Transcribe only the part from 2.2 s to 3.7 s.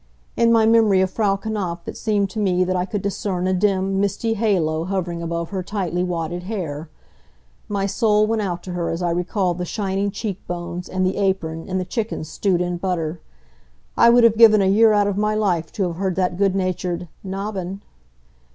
to me that I could discern a